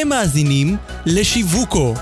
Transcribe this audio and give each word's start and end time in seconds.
אתם 0.00 0.08
מאזינים 0.08 0.76
לשיווקו, 1.06 1.94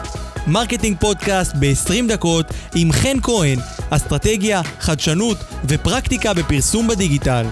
marketing 0.47 0.97
podcast 1.01 1.53
ב-20 1.61 2.09
דקות 2.09 2.47
עם 2.75 2.93
חן 2.93 3.21
כהן, 3.23 3.59
אסטרטגיה, 3.91 4.63
חדשנות 4.81 5.37
ופרקטיקה 5.69 6.35
בפרסום 6.35 6.89
בדיגיטל. 6.89 7.47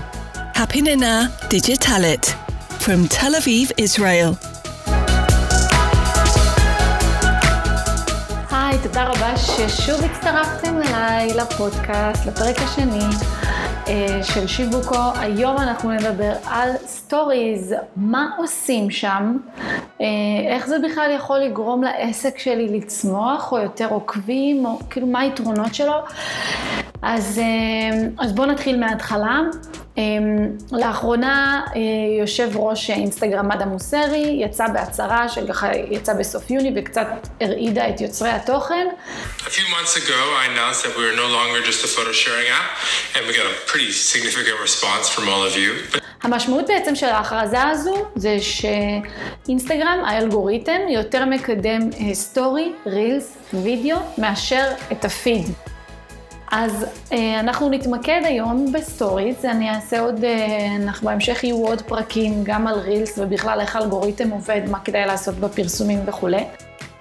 הפנינה 0.54 1.26
הדיגיטלית, 1.50 2.34
from 2.80 3.12
Tel 3.12 3.34
Aviv, 3.42 3.72
Israel. 3.80 4.46
היי, 8.50 8.78
תודה 8.82 9.04
רבה 9.04 9.36
ששוב 9.36 10.00
הצטרפתם 10.04 10.82
אליי 10.82 11.34
לפודקאסט, 11.34 12.26
לפרק 12.26 12.56
השני 12.58 13.04
אה, 13.88 14.20
של 14.22 14.46
שיווקו. 14.46 15.12
היום 15.16 15.56
אנחנו 15.58 15.92
נדבר 15.92 16.32
על 16.46 16.70
סטוריז, 16.86 17.74
מה 17.96 18.26
עושים 18.38 18.90
שם, 18.90 19.36
איך 20.48 20.66
זה 20.66 20.76
בכלל 20.78 21.10
יכול 21.16 21.38
לגרום 21.38 21.82
לעסק 21.82 22.38
שלי 22.38 22.78
לצמוח, 22.78 23.52
או 23.52 23.58
יותר 23.58 23.88
עוקבים, 23.90 24.66
או 24.66 24.78
כאילו 24.90 25.06
מה 25.06 25.20
היתרונות 25.20 25.74
שלו. 25.74 25.94
אז, 27.02 27.38
אה, 27.38 28.08
אז 28.18 28.34
בואו 28.34 28.46
נתחיל 28.46 28.80
מההתחלה. 28.80 29.40
אמ, 29.98 30.48
לאחרונה 30.72 31.62
אה, 31.76 31.80
יושב 32.20 32.50
ראש 32.54 32.90
אינסטגרם 32.90 33.52
אדם 33.52 33.68
מוסרי 33.68 34.38
יצא 34.44 34.66
בהצהרה 34.68 35.28
שככה 35.28 35.68
יצא 35.90 36.14
בסוף 36.14 36.50
יוני 36.50 36.72
וקצת 36.76 37.06
הרעידה 37.40 37.88
את 37.88 38.00
יוצרי 38.00 38.30
התוכן. 38.30 38.86
A 39.38 39.42
few 39.42 39.46
months 39.46 39.96
ago 39.96 40.20
I 40.42 40.46
announced 40.52 40.82
that 40.84 40.96
we 40.98 41.04
are 41.10 41.16
no 41.16 41.28
longer 41.38 41.60
just 41.70 41.84
a 41.84 41.88
photo 41.96 42.12
sharing 42.12 42.48
app 42.60 42.70
and 43.14 43.22
we 43.28 43.32
got 43.40 43.46
a 43.46 43.70
pretty 43.70 43.90
significant 43.92 44.58
response 44.68 45.08
from 45.08 45.28
all 45.28 45.42
of 45.48 45.56
you. 45.56 46.00
המשמעות 46.22 46.66
בעצם 46.66 46.94
של 46.94 47.06
ההכרזה 47.06 47.62
הזו 47.62 48.06
זה 48.16 48.36
שאינסטגרם, 48.40 50.02
האלגוריתם, 50.06 50.80
יותר 50.88 51.24
מקדם 51.24 51.80
סטורי, 52.12 52.72
רילס, 52.86 53.36
וידאו, 53.52 53.98
מאשר 54.18 54.64
את 54.92 55.04
הפיד. 55.04 55.73
אז 56.56 56.86
אה, 57.12 57.40
אנחנו 57.40 57.70
נתמקד 57.70 58.20
היום 58.24 58.72
בסטוריז, 58.72 59.44
אני 59.44 59.70
אעשה 59.70 60.00
עוד, 60.00 60.24
אה, 60.24 60.76
אנחנו 60.76 61.08
בהמשך 61.08 61.44
יהיו 61.44 61.56
עוד 61.56 61.82
פרקים 61.82 62.44
גם 62.44 62.66
על 62.66 62.78
רילס 62.78 63.18
ובכלל 63.18 63.60
איך 63.60 63.76
האלגוריתם 63.76 64.30
עובד, 64.30 64.60
מה 64.70 64.80
כדאי 64.80 65.06
לעשות 65.06 65.34
בפרסומים 65.34 65.98
וכולי. 66.06 66.44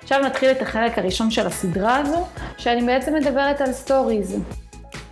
עכשיו 0.04 0.20
נתחיל 0.20 0.52
את 0.52 0.62
החלק 0.62 0.98
הראשון 0.98 1.32
של 1.32 1.48
הסדרה 1.48 1.98
הזו, 1.98 2.26
שאני 2.58 2.82
בעצם 2.82 3.16
מדברת 3.16 3.62
על 3.62 3.74
סטוריז. 3.74 4.40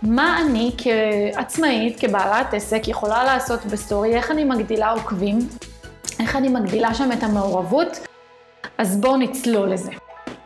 מה 0.02 0.38
אני 0.40 0.70
כעצמאית, 0.78 2.00
כבעלת 2.00 2.54
עסק, 2.54 2.88
יכולה 2.88 3.24
לעשות 3.24 3.66
בסטורי, 3.66 4.14
איך 4.14 4.30
אני 4.30 4.44
מגדילה 4.44 4.90
עוקבים, 4.90 5.38
איך 6.20 6.36
אני 6.36 6.48
מגדילה 6.48 6.94
שם 6.94 7.12
את 7.12 7.22
המעורבות, 7.22 8.06
אז 8.78 9.00
בואו 9.00 9.16
נצלול 9.16 9.72
לזה. 9.72 9.90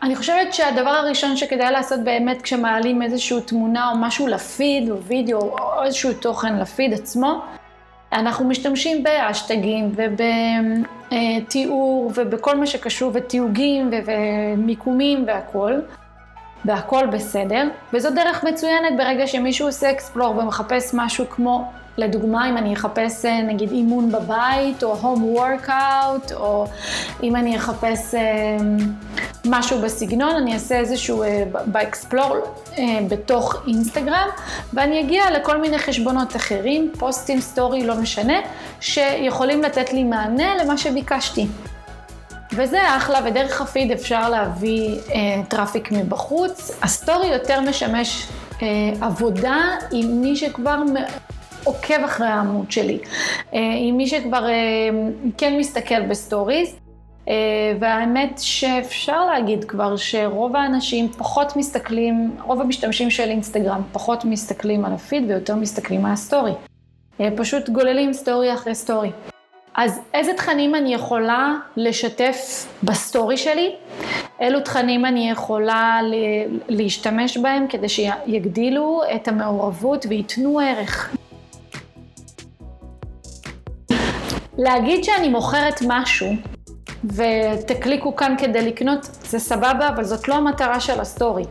אני 0.02 0.16
חושבת 0.16 0.54
שהדבר 0.54 0.90
הראשון 0.90 1.36
שכדאי 1.36 1.72
לעשות 1.72 2.00
באמת 2.00 2.42
כשמעלים 2.42 3.02
איזושהי 3.02 3.40
תמונה 3.40 3.90
או 3.90 3.96
משהו 3.98 4.26
לפיד 4.26 4.90
או 4.90 5.02
וידאו 5.02 5.38
או 5.38 5.82
איזשהו 5.84 6.12
תוכן 6.12 6.58
לפיד 6.58 6.94
עצמו, 6.94 7.40
אנחנו 8.12 8.44
משתמשים 8.44 9.02
באשטגים 9.02 9.94
ובתיאור 11.10 12.12
ובכל 12.14 12.56
מה 12.56 12.66
שקשור 12.66 13.10
ותיוגים 13.14 13.90
ומיקומים 14.06 15.24
והכול. 15.26 15.82
והכל 16.64 17.06
בסדר, 17.06 17.68
וזו 17.92 18.10
דרך 18.10 18.44
מצוינת 18.44 18.96
ברגע 18.96 19.26
שמישהו 19.26 19.66
עושה 19.66 19.90
אקספלור 19.90 20.36
ומחפש 20.38 20.90
משהו 20.94 21.24
כמו 21.30 21.72
לדוגמה, 21.98 22.50
אם 22.50 22.56
אני 22.56 22.74
אחפש 22.74 23.24
אה, 23.24 23.42
נגיד 23.42 23.70
אימון 23.70 24.12
בבית, 24.12 24.82
או 24.82 24.96
home 25.02 25.38
workout, 25.38 26.34
או 26.34 26.66
אם 27.22 27.36
אני 27.36 27.56
אחפש 27.56 28.14
אה, 28.14 28.56
משהו 29.46 29.80
בסגנון, 29.80 30.36
אני 30.36 30.54
אעשה 30.54 30.78
איזשהו 30.78 31.22
אה, 31.22 31.44
ב 31.66 31.75
explore 31.75 32.36
בתוך 33.08 33.62
אינסטגרם, 33.66 34.28
ואני 34.72 35.00
אגיע 35.00 35.30
לכל 35.30 35.60
מיני 35.60 35.78
חשבונות 35.78 36.36
אחרים, 36.36 36.92
פוסטים, 36.98 37.40
סטורי, 37.40 37.86
לא 37.86 37.94
משנה, 37.94 38.38
שיכולים 38.80 39.62
לתת 39.62 39.92
לי 39.92 40.04
מענה 40.04 40.54
למה 40.54 40.78
שביקשתי. 40.78 41.46
וזה 42.52 42.96
אחלה, 42.96 43.20
ודרך 43.24 43.60
הפיד 43.60 43.92
אפשר 43.92 44.28
להביא 44.28 44.98
אה, 45.14 45.42
traffic 45.48 45.92
מבחוץ. 45.92 46.70
הסטורי 46.82 47.26
יותר 47.26 47.60
משמש 47.60 48.26
אה, 48.62 48.68
עבודה 49.00 49.56
עם 49.92 50.20
מי 50.20 50.36
שכבר 50.36 50.78
עוקב 51.66 52.04
אחרי 52.04 52.26
העמוד 52.26 52.70
שלי, 52.70 52.98
אה, 53.54 53.58
עם 53.78 53.96
מי 53.96 54.06
שכבר 54.06 54.48
אה, 54.48 54.54
כן 55.38 55.58
מסתכל 55.58 56.02
בסטוריז. 56.02 56.76
אה, 57.28 57.34
והאמת 57.80 58.38
שאפשר 58.38 59.26
להגיד 59.26 59.64
כבר 59.64 59.96
שרוב 59.96 60.56
האנשים 60.56 61.08
פחות 61.08 61.56
מסתכלים, 61.56 62.36
רוב 62.42 62.60
המשתמשים 62.60 63.10
של 63.10 63.28
אינסטגרם 63.28 63.82
פחות 63.92 64.24
מסתכלים 64.24 64.84
על 64.84 64.92
הפיד 64.92 65.30
ויותר 65.30 65.54
מסתכלים 65.56 66.06
על 66.06 66.12
הסטורי. 66.12 66.52
פשוט 67.36 67.68
גוללים 67.68 68.12
סטורי 68.12 68.54
אחרי 68.54 68.74
סטורי. 68.74 69.10
אז 69.76 70.00
איזה 70.14 70.32
תכנים 70.34 70.74
אני 70.74 70.94
יכולה 70.94 71.54
לשתף 71.76 72.66
בסטורי 72.82 73.36
שלי? 73.36 73.74
אילו 74.40 74.60
תכנים 74.60 75.04
אני 75.06 75.30
יכולה 75.30 76.00
להשתמש 76.68 77.36
בהם 77.36 77.66
כדי 77.68 77.88
שיגדילו 77.88 79.02
את 79.14 79.28
המעורבות 79.28 80.06
וייתנו 80.08 80.60
ערך? 80.60 81.15
להגיד 84.58 85.04
שאני 85.04 85.28
מוכרת 85.28 85.82
משהו, 85.86 86.28
ותקליקו 87.04 88.16
כאן 88.16 88.34
כדי 88.38 88.62
לקנות, 88.62 89.08
זה 89.22 89.38
סבבה, 89.38 89.88
אבל 89.88 90.04
זאת 90.04 90.28
לא 90.28 90.34
המטרה 90.34 90.80
של 90.80 91.00
הסטורי. 91.00 91.44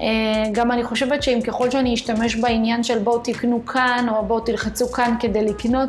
אה, 0.00 0.44
גם 0.52 0.72
אני 0.72 0.84
חושבת 0.84 1.22
שאם 1.22 1.40
ככל 1.44 1.70
שאני 1.70 1.94
אשתמש 1.94 2.36
בעניין 2.36 2.82
של 2.82 2.98
בואו 2.98 3.18
תקנו 3.18 3.66
כאן, 3.66 4.06
או 4.08 4.24
בואו 4.26 4.40
תלחצו 4.40 4.88
כאן 4.88 5.14
כדי 5.20 5.44
לקנות, 5.44 5.88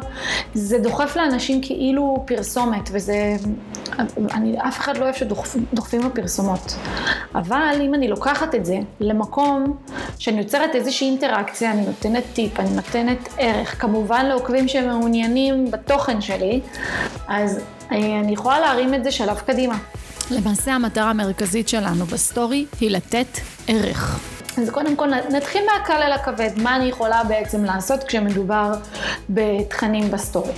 זה 0.54 0.80
דוחף 0.80 1.16
לאנשים 1.16 1.62
כאילו 1.62 2.24
פרסומת, 2.28 2.90
וזה... 2.92 3.36
אני, 4.34 4.56
אף 4.68 4.80
אחד 4.80 4.98
לא 4.98 5.04
אוהב 5.04 5.16
שדוחפים 5.16 6.02
לו 6.02 6.14
פרסומות. 6.14 6.76
אבל 7.36 7.80
אם 7.82 7.94
אני 7.94 8.08
לוקחת 8.08 8.56
את 8.56 8.66
זה 8.66 8.78
למקום 9.00 9.78
שאני 10.20 10.38
יוצרת 10.38 10.76
איזושהי 10.76 11.08
אינטראקציה, 11.08 11.72
אני 11.72 11.86
נותנת 11.86 12.24
טיפ, 12.34 12.60
אני 12.60 12.70
נותנת 12.70 13.30
ערך, 13.38 13.82
כמובן 13.82 14.26
לעוקבים 14.26 14.68
שמעוניינים 14.68 15.72
בתוכן 15.72 16.22
שלי, 16.22 16.62
אז 17.28 17.60
אה, 17.92 18.20
אני 18.20 18.34
יכולה 18.34 18.60
להרים 18.60 18.94
את 18.94 19.04
זה 19.04 19.12
שלב 19.12 19.40
קדימה. 19.40 19.78
למעשה 20.32 20.74
המטרה 20.74 21.10
המרכזית 21.10 21.70
שלנו 21.70 22.06
בסטורי 22.06 22.66
היא 22.80 22.92
לתת 22.92 23.38
ערך. 23.68 24.35
אז 24.58 24.70
קודם 24.70 24.96
כל 24.96 25.08
נתחיל 25.08 25.62
מהקל 25.66 26.02
אל 26.02 26.12
הכבד, 26.12 26.50
מה 26.64 26.76
אני 26.76 26.86
יכולה 26.86 27.24
בעצם 27.24 27.64
לעשות 27.64 28.04
כשמדובר 28.04 28.74
בתכנים 29.30 30.12
בסטורי. 30.12 30.52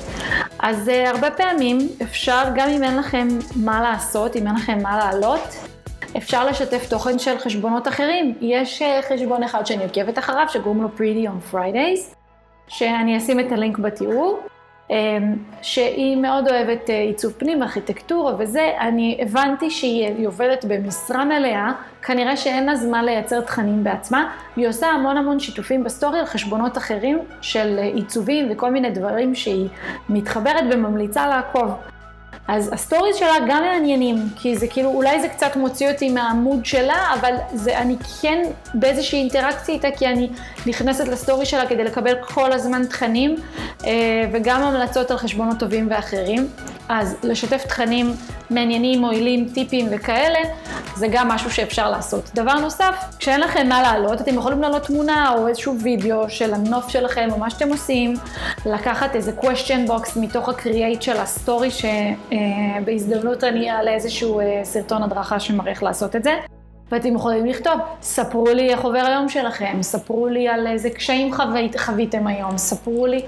אז 0.60 0.88
uh, 0.88 1.10
הרבה 1.10 1.32
פעמים 1.32 1.78
אפשר, 2.02 2.44
גם 2.56 2.70
אם 2.70 2.84
אין 2.84 2.98
לכם 2.98 3.28
מה 3.56 3.82
לעשות, 3.82 4.36
אם 4.36 4.48
אין 4.48 4.56
לכם 4.56 4.78
מה 4.82 4.98
לעלות, 4.98 5.56
אפשר 6.18 6.46
לשתף 6.46 6.90
תוכן 6.90 7.20
של 7.20 7.40
חשבונות 7.40 7.88
אחרים. 7.88 8.34
יש 8.42 8.82
uh, 8.82 9.14
חשבון 9.14 9.44
אחד 9.44 9.66
שאני 9.66 9.84
עוקבת 9.84 10.20
אחריו, 10.20 10.46
שקוראים 10.50 10.82
לו 10.82 10.90
Pretty 10.98 11.28
on 11.28 11.54
Fridays, 11.54 12.16
שאני 12.68 13.18
אשים 13.18 13.40
את 13.40 13.52
הלינק 13.52 13.78
בתיאור. 13.78 14.40
אמ, 14.90 15.36
שהיא 15.62 16.18
מאוד 16.18 16.48
אוהבת 16.48 16.90
אה, 16.90 17.00
עיצוב 17.02 17.34
פנים, 17.38 17.64
ארכיטקטורה 17.64 18.34
וזה, 18.40 18.72
אני 18.80 19.18
הבנתי 19.22 19.70
שהיא 19.70 20.28
עובדת 20.28 20.66
במשרה 20.66 21.26
מלאה, 21.26 21.72
כנראה 22.02 22.38
שאין 22.38 22.66
לה 22.66 22.76
זמן 22.76 23.06
לייצר 23.06 23.42
תכנים 23.42 23.84
בעצמה, 23.84 24.34
והיא 24.56 24.68
עושה 24.68 24.88
המון 24.88 25.18
המון 25.18 25.40
שיתופים 25.40 25.84
בסטורי 25.84 26.20
על 26.20 26.26
חשבונות 26.26 26.78
אחרים 26.78 27.20
של 27.42 27.76
אה, 27.80 27.84
עיצובים 27.84 28.48
וכל 28.52 28.72
מיני 28.72 28.90
דברים 28.90 29.36
שהיא 29.36 29.68
מתחברת 30.10 30.64
וממליצה 30.72 31.28
לעקוב. 31.28 31.97
אז 32.48 32.70
הסטוריז 32.74 33.16
שלה 33.16 33.34
גם 33.48 33.64
מעניינים, 33.64 34.30
כי 34.36 34.58
זה 34.58 34.68
כאילו, 34.68 34.90
אולי 34.90 35.22
זה 35.22 35.28
קצת 35.28 35.56
מוציא 35.56 35.92
אותי 35.92 36.10
מהעמוד 36.10 36.66
שלה, 36.66 37.14
אבל 37.20 37.34
זה, 37.54 37.78
אני 37.78 37.96
כן 38.22 38.44
באיזושהי 38.74 39.20
אינטראקציה 39.20 39.76
איתה, 39.76 39.88
כי 39.98 40.08
אני 40.08 40.30
נכנסת 40.66 41.08
לסטורי 41.08 41.46
שלה 41.46 41.68
כדי 41.68 41.84
לקבל 41.84 42.16
כל 42.22 42.52
הזמן 42.52 42.86
תכנים, 42.86 43.36
אה, 43.86 43.92
וגם 44.32 44.64
המלצות 44.64 45.12
על 45.12 45.18
חשבונות 45.18 45.60
טובים 45.60 45.88
ואחרים. 45.92 46.48
אז 46.90 47.16
לשתף 47.24 47.64
תכנים 47.66 48.14
מעניינים, 48.50 49.00
מועילים, 49.00 49.50
טיפים 49.54 49.88
וכאלה, 49.92 50.40
זה 50.96 51.08
גם 51.12 51.28
משהו 51.28 51.52
שאפשר 51.52 51.92
לעשות. 51.92 52.32
דבר 52.36 52.54
נוסף, 52.54 52.96
כשאין 53.20 53.42
לכם 53.42 53.70
מה 53.70 53.82
לעלות, 53.82 54.22
אתם 54.22 54.36
יכולים 54.36 54.62
לעלות 54.62 54.84
תמונה 54.84 55.34
או 55.38 55.48
איזשהו 55.48 55.76
וידאו 55.80 56.30
של 56.30 56.54
הנוף 56.54 56.90
שלכם 56.90 57.28
או 57.32 57.38
מה 57.38 57.50
שאתם 57.50 57.70
עושים, 57.70 58.14
לקחת 58.66 59.16
איזה 59.16 59.32
question 59.42 59.90
box 59.90 60.20
מתוך 60.20 60.50
ה 60.50 60.57
create 60.57 61.02
של 61.02 61.18
הסטורי, 61.18 61.70
שבהזדמנות 61.72 63.44
אני 63.44 63.72
אעלה 63.72 63.94
איזשהו 63.94 64.40
אה, 64.40 64.62
סרטון 64.64 65.04
הדרכה 65.04 65.40
שמראה 65.40 65.72
איך 65.72 65.84
לעשות 65.84 66.16
את 66.16 66.24
זה. 66.24 66.57
ואתם 66.92 67.16
יכולים 67.16 67.46
לכתוב, 67.46 67.74
ספרו 68.02 68.48
לי 68.48 68.70
איך 68.70 68.82
עובר 68.82 69.00
היום 69.00 69.30
שלכם, 69.30 69.78
ספרו 69.82 70.28
לי 70.28 70.48
על 70.48 70.68
איזה 70.68 70.90
קשיים 70.90 71.34
חווית, 71.34 71.80
חוויתם 71.80 72.28
היום, 72.28 72.58
ספרו 72.58 73.08
לי 73.08 73.22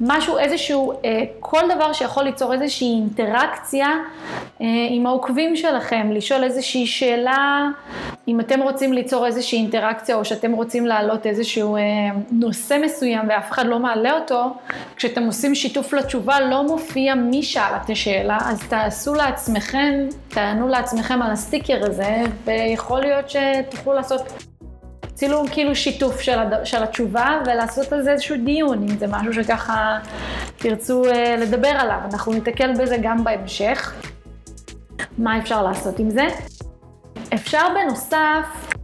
משהו, 0.00 0.38
איזשהו, 0.38 0.92
אה, 1.04 1.22
כל 1.40 1.60
דבר 1.76 1.92
שיכול 1.92 2.24
ליצור 2.24 2.52
איזושהי 2.52 2.88
אינטראקציה 2.88 3.88
אה, 4.60 4.66
עם 4.90 5.06
העוקבים 5.06 5.56
שלכם, 5.56 6.10
לשאול 6.12 6.44
איזושהי 6.44 6.86
שאלה, 6.86 7.68
אם 8.28 8.40
אתם 8.40 8.62
רוצים 8.62 8.92
ליצור 8.92 9.26
איזושהי 9.26 9.58
אינטראקציה 9.58 10.16
או 10.16 10.24
שאתם 10.24 10.52
רוצים 10.52 10.86
להעלות 10.86 11.26
איזשהו 11.26 11.76
אה, 11.76 11.82
נושא 12.30 12.78
מסוים 12.84 13.28
ואף 13.28 13.50
אחד 13.52 13.66
לא 13.66 13.78
מעלה 13.78 14.12
אותו, 14.12 14.54
כשאתם 14.96 15.22
עושים 15.22 15.54
שיתוף 15.54 15.92
לתשובה 15.92 16.40
לא 16.40 16.62
מופיע 16.66 17.14
מי 17.14 17.42
שאל 17.42 17.72
את 17.84 17.90
השאלה, 17.90 18.38
אז 18.44 18.62
תעשו 18.68 19.14
לעצמכם, 19.14 20.06
תענו 20.28 20.68
לעצמכם 20.68 21.22
על 21.22 21.30
הסטיקר 21.30 21.78
הזה, 21.86 22.22
ויכול 22.44 23.00
להיות 23.00 23.30
שתוכלו 23.30 23.92
לעשות 23.92 24.22
צילום 25.14 25.48
כאילו 25.48 25.76
שיתוף 25.76 26.20
של, 26.20 26.38
הד... 26.38 26.64
של 26.64 26.82
התשובה 26.82 27.40
ולעשות 27.46 27.92
על 27.92 28.02
זה 28.02 28.12
איזשהו 28.12 28.36
דיון, 28.44 28.82
אם 28.82 28.98
זה 28.98 29.06
משהו 29.06 29.34
שככה 29.34 29.98
תרצו 30.56 31.04
אה, 31.04 31.36
לדבר 31.36 31.68
עליו. 31.68 31.98
אנחנו 32.12 32.32
ניתקל 32.32 32.72
בזה 32.72 32.96
גם 33.02 33.24
בהמשך. 33.24 33.94
מה 35.18 35.38
אפשר 35.38 35.62
לעשות 35.62 35.98
עם 35.98 36.10
זה? 36.10 36.26
אפשר 37.32 37.66
בנוסף 37.74 38.74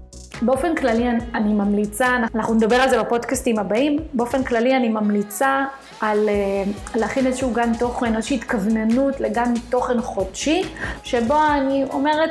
באופן 0.42 0.74
כללי 0.74 1.08
אני 1.34 1.52
ממליצה, 1.52 2.16
אנחנו 2.34 2.54
נדבר 2.54 2.76
על 2.76 2.90
זה 2.90 3.02
בפודקאסטים 3.02 3.58
הבאים, 3.58 3.98
באופן 4.12 4.44
כללי 4.44 4.76
אני 4.76 4.88
ממליצה 4.88 5.64
על 6.00 6.28
אה, 6.28 6.64
להכין 6.94 7.26
איזשהו 7.26 7.50
גאנט 7.52 7.74
תוכן, 7.78 8.16
איזושהי 8.16 8.36
התכווננות 8.36 9.20
לגאנט 9.20 9.54
תוכן 9.70 10.00
חודשי, 10.00 10.62
שבו 11.04 11.34
אני 11.58 11.84
אומרת, 11.90 12.30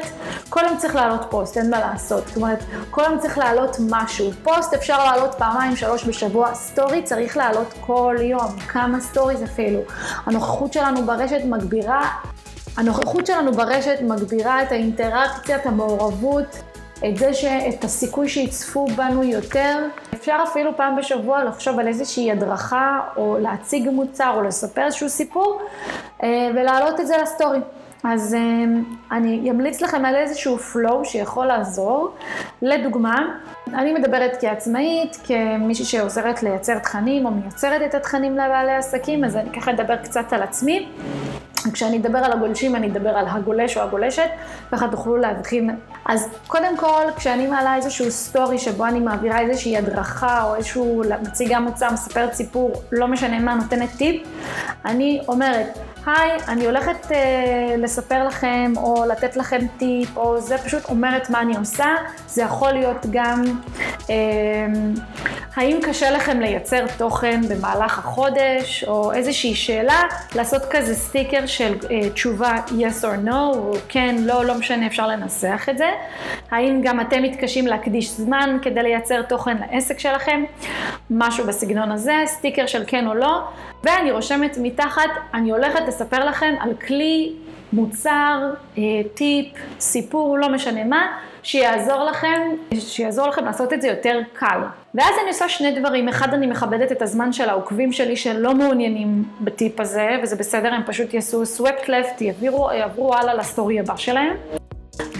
כל 0.49 0.61
יום 0.67 0.77
צריך 0.77 0.95
לעלות 0.95 1.25
פוסט, 1.29 1.57
אין 1.57 1.69
מה 1.69 1.79
לעשות. 1.79 2.27
זאת 2.27 2.37
אומרת, 2.37 2.63
כל 2.89 3.01
יום 3.01 3.19
צריך 3.19 3.37
לעלות 3.37 3.77
משהו. 3.89 4.31
פוסט 4.43 4.73
אפשר 4.73 5.03
לעלות 5.03 5.35
פעמיים, 5.35 5.75
שלוש 5.75 6.05
בשבוע, 6.05 6.53
סטורי 6.53 7.03
צריך 7.03 7.37
לעלות 7.37 7.73
כל 7.81 8.15
יום, 8.21 8.59
כמה 8.67 8.99
סטוריז 8.99 9.43
אפילו. 9.43 9.79
הנוכחות 10.25 10.73
שלנו 10.73 11.05
ברשת 11.05 11.41
מגבירה 11.45 12.09
הנוכחות 12.79 13.27
שלנו 13.27 13.51
ברשת 13.51 14.01
מגבירה 14.01 14.63
את 14.63 14.71
האינטראקציה, 14.71 15.55
את 15.55 15.65
המעורבות, 15.65 16.63
את 17.07 17.17
זה 17.17 17.33
שאת 17.33 17.83
הסיכוי 17.83 18.29
שיצפו 18.29 18.87
בנו 18.87 19.23
יותר. 19.23 19.87
אפשר 20.13 20.37
אפילו 20.49 20.77
פעם 20.77 20.95
בשבוע 20.95 21.43
לחשוב 21.43 21.79
על 21.79 21.87
איזושהי 21.87 22.31
הדרכה, 22.31 22.99
או 23.17 23.37
להציג 23.39 23.89
מוצר, 23.89 24.33
או 24.35 24.41
לספר 24.41 24.85
איזשהו 24.85 25.09
סיפור, 25.09 25.61
אה, 26.23 26.49
ולהעלות 26.55 26.99
את 26.99 27.07
זה 27.07 27.17
לסטורי. 27.21 27.59
אז 28.03 28.33
אה, 28.33 28.39
אני 29.11 29.51
אמליץ 29.51 29.81
לכם 29.81 30.05
על 30.05 30.15
איזשהו 30.15 30.57
flow 30.57 31.03
שיכול 31.03 31.45
לעזור. 31.45 32.13
לדוגמה, 32.61 33.17
אני 33.67 33.93
מדברת 33.93 34.37
כעצמאית, 34.41 35.17
כמישהי 35.23 35.85
שעוזרת 35.85 36.43
לייצר 36.43 36.79
תכנים 36.79 37.25
או 37.25 37.31
מייצרת 37.31 37.81
את 37.81 37.95
התכנים 37.95 38.33
לבעלי 38.33 38.71
עסקים, 38.71 39.23
אז 39.23 39.35
אני 39.35 39.49
ככה 39.49 39.71
אדבר 39.71 39.95
קצת 39.95 40.33
על 40.33 40.43
עצמי. 40.43 40.87
כשאני 41.73 41.97
אדבר 41.97 42.17
על 42.17 42.31
הגולשים, 42.31 42.75
אני 42.75 42.87
אדבר 42.87 43.09
על 43.09 43.25
הגולש 43.29 43.77
או 43.77 43.83
הגולשת, 43.83 44.29
ככה 44.71 44.87
תוכלו 44.87 45.17
להבחין. 45.17 45.75
אז 46.05 46.27
קודם 46.47 46.77
כל, 46.77 47.03
כשאני 47.15 47.47
מעלה 47.47 47.75
איזשהו 47.75 48.11
סטורי 48.11 48.57
שבו 48.57 48.85
אני 48.85 48.99
מעבירה 48.99 49.39
איזושהי 49.39 49.77
הדרכה 49.77 50.43
או 50.43 50.55
איזשהו 50.55 51.03
מציגה 51.21 51.59
מוצר, 51.59 51.87
מספרת 51.93 52.33
סיפור, 52.33 52.73
לא 52.91 53.07
משנה 53.07 53.39
מה, 53.39 53.55
נותנת 53.55 53.89
טיפ, 53.97 54.23
אני 54.85 55.21
אומרת, 55.27 55.79
היי, 56.05 56.31
אני 56.47 56.65
הולכת 56.65 57.11
אה, 57.11 57.75
לספר 57.77 58.27
לכם 58.27 58.73
או 58.77 59.05
לתת 59.09 59.37
לכם 59.37 59.59
טיפ, 59.77 60.17
או 60.17 60.41
זה 60.41 60.57
פשוט 60.57 60.85
אומרת 60.85 61.29
מה 61.29 61.41
אני 61.41 61.57
עושה. 61.57 61.95
זה 62.27 62.41
יכול 62.41 62.71
להיות 62.71 63.05
גם, 63.11 63.43
אה, 64.09 64.15
האם 65.55 65.79
קשה 65.81 66.11
לכם 66.11 66.39
לייצר 66.39 66.85
תוכן 66.97 67.41
במהלך 67.49 67.99
החודש, 67.99 68.83
או 68.87 69.11
איזושהי 69.11 69.55
שאלה, 69.55 70.01
לעשות 70.35 70.61
כזה 70.71 70.95
סטיקר 70.95 71.45
של 71.45 71.73
אה, 71.91 72.09
תשובה 72.09 72.55
yes 72.67 73.03
or 73.03 73.27
no, 73.27 73.33
או 73.33 73.73
כן, 73.89 74.15
לא, 74.19 74.45
לא 74.45 74.55
משנה, 74.55 74.87
אפשר 74.87 75.07
לנסח 75.07 75.67
את 75.69 75.77
זה. 75.77 75.89
האם 76.51 76.81
גם 76.83 77.01
אתם 77.01 77.23
מתקשים 77.23 77.67
להקדיש 77.67 78.09
זמן 78.09 78.57
כדי 78.61 78.83
לייצר 78.83 79.21
תוכן 79.21 79.57
לעסק 79.57 79.99
שלכם, 79.99 80.43
משהו 81.09 81.47
בסגנון 81.47 81.91
הזה, 81.91 82.15
סטיקר 82.25 82.65
של 82.65 82.83
כן 82.87 83.07
או 83.07 83.13
לא, 83.13 83.41
ואני 83.83 84.11
רושמת 84.11 84.57
מתחת, 84.61 85.09
אני 85.33 85.51
הולכת 85.51 85.81
לספר 85.87 86.25
לכם 86.25 86.55
על 86.59 86.73
כלי, 86.87 87.33
מוצר, 87.73 88.39
אה, 88.77 88.83
טיפ, 89.13 89.47
סיפור, 89.79 90.37
לא 90.37 90.49
משנה 90.49 90.83
מה, 90.83 91.07
שיעזור 91.51 92.03
לכם, 92.03 92.41
שיעזור 92.79 93.27
לכם 93.27 93.45
לעשות 93.45 93.73
את 93.73 93.81
זה 93.81 93.87
יותר 93.87 94.19
קל. 94.33 94.59
ואז 94.95 95.15
אני 95.21 95.29
עושה 95.29 95.49
שני 95.49 95.79
דברים, 95.79 96.09
אחד 96.09 96.33
אני 96.33 96.47
מכבדת 96.47 96.91
את 96.91 97.01
הזמן 97.01 97.33
של 97.33 97.49
העוקבים 97.49 97.91
שלי 97.91 98.17
שלא 98.17 98.53
מעוניינים 98.53 99.23
בטיפ 99.41 99.79
הזה, 99.79 100.09
וזה 100.23 100.35
בסדר, 100.35 100.73
הם 100.73 100.81
פשוט 100.85 101.13
יעשו 101.13 101.43
swept 101.43 101.85
left, 101.85 102.23
יעבירו, 102.23 102.71
יעברו 102.71 103.15
הלאה 103.15 103.33
לסטורי 103.33 103.79
הבא 103.79 103.95
שלהם. 103.95 104.33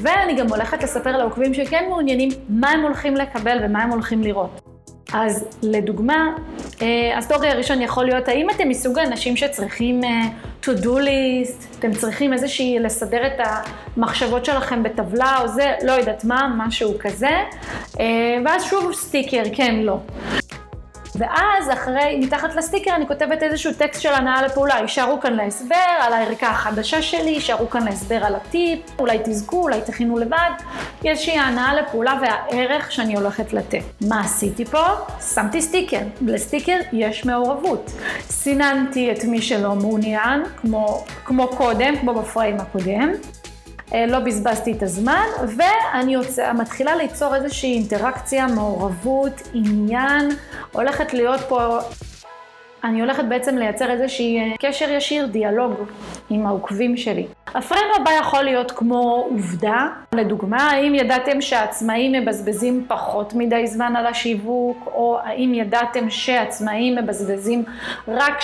ואני 0.02 0.36
גם 0.36 0.48
הולכת 0.48 0.84
לספר 0.84 1.18
לעוקבים 1.18 1.54
שכן 1.54 1.86
מעוניינים 1.90 2.30
מה 2.50 2.70
הם 2.70 2.81
הולכים 2.81 3.16
לקבל 3.16 3.58
ומה 3.64 3.84
הם 3.84 3.90
הולכים 3.90 4.24
לראות. 4.24 4.69
אז 5.14 5.46
לדוגמה, 5.64 6.30
אה, 6.82 7.18
הסטורי 7.18 7.50
הראשון 7.50 7.82
יכול 7.82 8.06
להיות, 8.06 8.28
האם 8.28 8.50
אתם 8.50 8.70
מסוג 8.70 9.00
האנשים 9.00 9.38
שצריכים 9.38 10.04
אה, 10.04 10.10
to 10.64 10.68
do 10.84 10.88
list, 10.88 11.80
אתם 11.80 11.94
צריכים 11.94 12.34
איזושהי, 12.34 12.80
לסדר 12.80 13.28
את 13.28 13.48
המחשבות 13.98 14.46
שלכם 14.46 14.84
בטבלה 14.84 15.38
או 15.42 15.48
זה, 15.48 15.74
לא 15.84 15.92
יודעת 15.92 16.24
מה, 16.24 16.54
משהו 16.58 16.94
כזה, 17.00 17.38
אה, 18.00 18.38
ואז 18.46 18.64
שוב 18.64 18.94
סטיקר, 18.94 19.44
כן, 19.54 19.76
לא. 19.76 19.98
ואז 21.19 21.69
אחרי, 21.74 22.19
מתחת 22.19 22.56
לסטיקר 22.56 22.95
אני 22.95 23.07
כותבת 23.07 23.44
איזשהו 23.44 23.74
טקסט 23.74 24.01
של 24.01 24.13
הנעה 24.14 24.42
לפעולה, 24.42 24.75
הישארו 24.76 25.20
כאן 25.19 25.33
להסבר 25.33 25.75
על 26.00 26.13
הערכה 26.13 26.48
החדשה 26.50 27.01
שלי, 27.01 27.30
הישארו 27.30 27.70
כאן 27.69 27.86
להסבר 27.86 28.25
על 28.25 28.36
הטיפ, 28.36 28.80
אולי 29.00 29.19
תזכו, 29.24 29.62
אולי 29.62 29.81
תכינו 29.81 30.18
לבד, 30.18 30.50
יש 31.04 31.19
איזושהי 31.19 31.39
הנאה 31.39 31.74
לפעולה 31.74 32.19
והערך 32.21 32.92
שאני 32.92 33.16
הולכת 33.16 33.54
לתת. 33.54 33.83
מה 34.01 34.21
עשיתי 34.21 34.66
פה? 34.66 34.86
שמתי 35.33 35.62
סטיקר, 35.62 36.01
לסטיקר 36.21 36.77
יש 36.94 37.25
מעורבות. 37.25 37.92
סיננתי 38.30 39.12
את 39.12 39.24
מי 39.24 39.42
שלא 39.42 39.75
מעוניין, 39.75 40.44
כמו, 40.62 41.06
כמו 41.25 41.48
קודם, 41.48 41.98
כמו 41.98 42.13
בפריים 42.13 42.57
הקודם. 42.60 43.12
אה, 43.94 44.06
לא 44.06 44.20
בזבזתי 44.20 44.72
את 44.72 44.84
הזמן, 44.84 45.26
ואני 45.58 46.14
יוצא, 46.14 46.54
מתחילה 46.54 46.96
ליצור 46.96 47.36
איזושהי 47.36 47.74
אינטראקציה, 47.74 48.48
מעורבות, 48.48 49.42
עניין, 49.54 50.30
הולכת 50.72 51.14
להיות 51.14 51.40
פה 51.48 51.80
הולכת 52.84 53.24
בעצם 53.24 53.58
לייצר 53.58 53.92
איזשהי 53.92 54.40
אה, 54.40 54.58
קשר 54.60 54.90
ישיר, 54.90 55.26
דיאלוג 55.26 55.74
עם 56.30 56.46
העוקבים 56.46 56.98
שלי. 56.98 57.28
הפריים 57.56 57.86
הבא 58.02 58.12
יכול 58.12 58.44
להיות 58.44 58.72
כמו 58.72 59.26
עובדה, 59.30 59.88
לדוגמה, 60.14 60.71
האם 60.71 60.95
ידעתם 60.95 61.42
שעצמאים 61.42 62.12
מבזבזים 62.12 62.86
פחות 62.88 63.33
מדי 63.33 63.68
זמן 63.68 63.95
על 63.95 64.06
השיווק, 64.06 64.92
או 64.94 65.18
האם 65.24 65.54
ידעתם 65.54 66.09
שעצמאים 66.09 66.95
מבזבזים 66.95 67.64
רק 68.07 68.40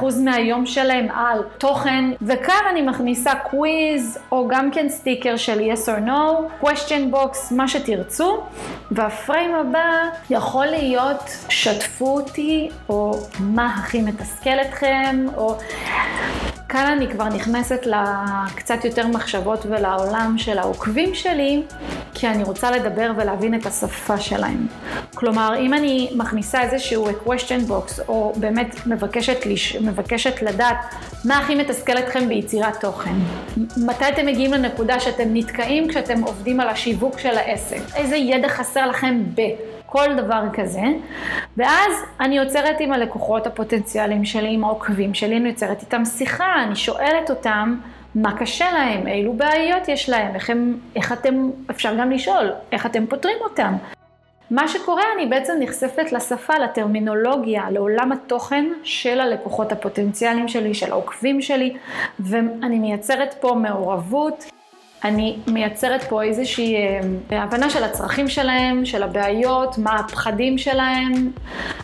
2% 0.00 0.04
מהיום 0.24 0.66
שלהם 0.66 1.08
על 1.14 1.42
תוכן, 1.58 2.04
וכאן 2.22 2.64
אני 2.70 2.82
מכניסה 2.82 3.34
quiz, 3.34 4.18
או 4.32 4.48
גם 4.48 4.70
כן 4.70 4.88
סטיקר 4.88 5.36
של 5.36 5.60
yes 5.60 5.86
or 5.86 6.08
no, 6.08 6.64
question 6.66 7.14
box, 7.14 7.54
מה 7.54 7.68
שתרצו, 7.68 8.40
והפריים 8.90 9.54
הבא 9.54 10.08
יכול 10.30 10.66
להיות 10.66 11.22
שתפו 11.48 12.16
אותי, 12.16 12.68
או 12.88 13.12
מה 13.40 13.79
הכי 13.80 14.02
מתסכל 14.02 14.60
אתכם, 14.68 15.26
או... 15.36 15.56
כאן 16.68 16.92
אני 16.96 17.08
כבר 17.08 17.24
נכנסת 17.24 17.86
לקצת 17.86 18.84
יותר 18.84 19.06
מחשבות 19.06 19.66
ולעולם 19.66 20.34
של 20.38 20.58
העוקבים 20.58 21.14
שלי, 21.14 21.62
כי 22.14 22.28
אני 22.28 22.42
רוצה 22.42 22.70
לדבר 22.70 23.12
ולהבין 23.16 23.54
את 23.54 23.66
השפה 23.66 24.18
שלהם. 24.18 24.66
כלומר, 25.14 25.54
אם 25.58 25.74
אני 25.74 26.10
מכניסה 26.16 26.62
איזשהו 26.62 27.06
question 27.08 27.68
box, 27.70 28.08
או 28.08 28.32
באמת 28.36 28.86
מבקשת, 28.86 29.46
לש... 29.46 29.76
מבקשת 29.76 30.42
לדעת 30.42 30.76
מה 31.24 31.38
הכי 31.38 31.54
מתסכל 31.54 31.98
אתכם 31.98 32.28
ביצירת 32.28 32.80
תוכן, 32.80 33.14
מתי 33.76 34.08
אתם 34.08 34.26
מגיעים 34.26 34.52
לנקודה 34.52 35.00
שאתם 35.00 35.28
נתקעים 35.32 35.88
כשאתם 35.88 36.22
עובדים 36.22 36.60
על 36.60 36.68
השיווק 36.68 37.18
של 37.18 37.38
העסק, 37.38 37.80
איזה 37.94 38.16
ידע 38.16 38.48
חסר 38.48 38.86
לכם 38.86 39.22
ב... 39.34 39.40
כל 39.90 40.14
דבר 40.16 40.42
כזה, 40.52 40.82
ואז 41.56 41.92
אני 42.20 42.36
יוצרת 42.36 42.76
עם 42.80 42.92
הלקוחות 42.92 43.46
הפוטנציאליים 43.46 44.24
שלי, 44.24 44.54
עם 44.54 44.64
העוקבים 44.64 45.14
שלי, 45.14 45.36
אני 45.36 45.48
יוצרת 45.48 45.80
איתם 45.80 46.04
שיחה, 46.04 46.62
אני 46.62 46.76
שואלת 46.76 47.30
אותם 47.30 47.76
מה 48.14 48.38
קשה 48.38 48.72
להם, 48.72 49.06
אילו 49.06 49.32
בעיות 49.32 49.88
יש 49.88 50.08
להם, 50.08 50.34
איך, 50.34 50.50
הם, 50.50 50.78
איך 50.96 51.12
אתם, 51.12 51.50
אפשר 51.70 51.94
גם 51.98 52.10
לשאול, 52.10 52.52
איך 52.72 52.86
אתם 52.86 53.06
פותרים 53.06 53.36
אותם. 53.40 53.74
מה 54.50 54.68
שקורה, 54.68 55.02
אני 55.16 55.26
בעצם 55.26 55.52
נחשפת 55.60 56.12
לשפה, 56.12 56.58
לטרמינולוגיה, 56.58 57.70
לעולם 57.70 58.12
התוכן 58.12 58.64
של 58.84 59.20
הלקוחות 59.20 59.72
הפוטנציאליים 59.72 60.48
שלי, 60.48 60.74
של 60.74 60.92
העוקבים 60.92 61.42
שלי, 61.42 61.76
ואני 62.20 62.78
מייצרת 62.78 63.34
פה 63.40 63.54
מעורבות. 63.54 64.44
אני 65.04 65.36
מייצרת 65.46 66.04
פה 66.04 66.22
איזושהי 66.22 66.76
אה, 66.76 67.42
הבנה 67.42 67.70
של 67.70 67.84
הצרכים 67.84 68.28
שלהם, 68.28 68.84
של 68.84 69.02
הבעיות, 69.02 69.78
מה 69.78 69.96
הפחדים 69.98 70.58
שלהם. 70.58 71.30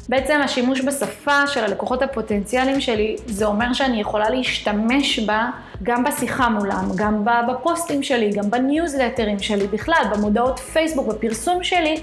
בעצם 0.08 0.40
השימוש 0.44 0.80
בשפה 0.80 1.46
של 1.46 1.64
הלקוחות 1.64 2.02
הפוטנציאליים 2.02 2.80
שלי, 2.80 3.16
זה 3.26 3.46
אומר 3.46 3.72
שאני 3.72 4.00
יכולה 4.00 4.30
להשתמש 4.30 5.18
בה 5.18 5.50
גם 5.82 6.04
בשיחה 6.04 6.48
מולם, 6.48 6.88
גם 6.96 7.24
בפוסטים 7.48 8.02
שלי, 8.02 8.30
גם 8.30 8.50
בניוזלטרים 8.50 9.38
שלי, 9.38 9.66
בכלל, 9.66 10.02
במודעות 10.12 10.58
פייסבוק, 10.58 11.08
בפרסום 11.08 11.64
שלי. 11.64 12.00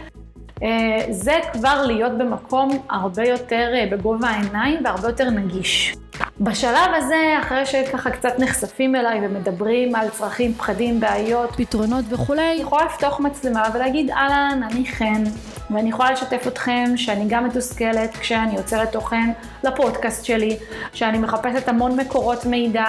אה, 0.64 1.06
זה 1.10 1.40
כבר 1.54 1.84
להיות 1.88 2.18
במקום 2.18 2.70
הרבה 2.90 3.24
יותר 3.24 3.72
אה, 3.74 3.86
בגובה 3.92 4.28
העיניים 4.28 4.80
והרבה 4.84 5.08
יותר 5.08 5.30
נגיש. 5.30 5.96
בשלב 6.40 6.92
הזה, 6.96 7.36
אחרי 7.42 7.66
שככה 7.66 8.12
קצת 8.12 8.34
נחשפים 8.40 8.96
אליי 8.96 9.20
ומדברים 9.24 9.96
על 9.96 10.10
צרכים, 10.10 10.54
פחדים, 10.54 11.00
בעיות, 11.00 11.50
פתרונות 11.56 12.06
וכולי, 12.10 12.52
אני 12.52 12.62
יכולה 12.62 12.86
לפתוח 12.86 13.20
מצלמה 13.20 13.64
ולהגיד, 13.74 14.12
אהלן, 14.12 14.62
אני 14.72 14.86
חן, 14.86 15.24
ואני 15.72 15.90
יכולה 15.90 16.12
לשתף 16.12 16.48
אתכם 16.48 16.86
שאני 16.96 17.26
גם 17.28 17.48
מתוסכלת 17.48 18.18
כשאני 18.18 18.56
יוצרת 18.56 18.92
תוכן 18.92 19.30
לפודקאסט 19.64 20.26
שלי, 20.26 20.58
שאני 20.94 21.18
מחפשת 21.18 21.68
המון 21.68 22.00
מקורות 22.00 22.46
מידע, 22.46 22.86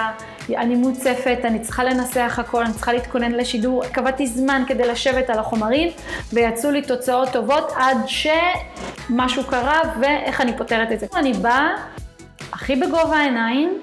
אני 0.49 0.75
מוצפת, 0.75 1.37
אני 1.43 1.59
צריכה 1.59 1.83
לנסח 1.83 2.35
הכל, 2.37 2.63
אני 2.63 2.73
צריכה 2.73 2.93
להתכונן 2.93 3.31
לשידור, 3.31 3.83
קבעתי 3.85 4.27
זמן 4.27 4.63
כדי 4.67 4.87
לשבת 4.87 5.29
על 5.29 5.39
החומרים, 5.39 5.89
ויצאו 6.33 6.71
לי 6.71 6.81
תוצאות 6.81 7.29
טובות 7.29 7.71
עד 7.75 7.97
שמשהו 8.07 9.43
קרה 9.43 9.81
ואיך 9.99 10.41
אני 10.41 10.57
פותרת 10.57 10.91
את 10.91 10.99
זה. 10.99 11.05
אני 11.15 11.33
באה 11.33 11.75
הכי 12.53 12.75
בגובה 12.75 13.17
העיניים, 13.17 13.79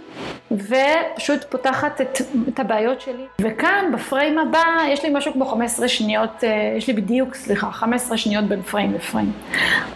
ופשוט 0.59 1.45
פותחת 1.45 2.01
את, 2.01 2.21
את 2.49 2.61
הבעיות 2.61 3.01
שלי. 3.01 3.27
וכאן, 3.41 3.85
בפריים 3.95 4.39
הבא, 4.39 4.65
יש 4.89 5.05
לי 5.05 5.11
משהו 5.13 5.33
כמו 5.33 5.47
15 5.47 5.89
שניות, 5.89 6.45
אה, 6.45 6.75
יש 6.77 6.87
לי 6.87 6.93
בדיוק, 6.93 7.35
סליחה, 7.35 7.71
15 7.71 8.17
שניות 8.17 8.45
בין 8.45 8.63
פריים 8.63 8.95
לפריים. 8.95 9.33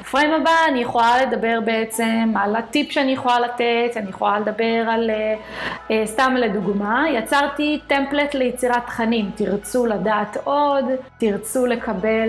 בפריים 0.00 0.32
הבא 0.32 0.50
אני 0.68 0.80
יכולה 0.80 1.22
לדבר 1.22 1.58
בעצם 1.64 2.32
על 2.36 2.56
הטיפ 2.56 2.92
שאני 2.92 3.12
יכולה 3.12 3.40
לתת, 3.40 3.96
אני 3.96 4.08
יכולה 4.10 4.38
לדבר 4.38 4.84
על, 4.90 5.10
אה, 5.10 5.34
אה, 5.90 6.06
סתם 6.06 6.34
לדוגמה, 6.38 7.04
יצרתי 7.10 7.80
טמפלט 7.86 8.34
ליצירת 8.34 8.86
תכנים, 8.86 9.30
תרצו 9.34 9.86
לדעת 9.86 10.36
עוד, 10.44 10.84
תרצו 11.18 11.66
לקבל 11.66 12.28